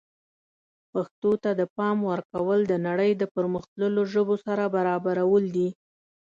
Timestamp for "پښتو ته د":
0.91-1.61